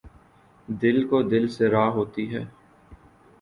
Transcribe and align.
دِل 0.67 0.97
کو 1.09 1.17
دِل 1.23 1.45
سے 1.55 1.65
راہ 1.69 1.89
ہوتی 1.95 2.25
ہے 2.33 2.43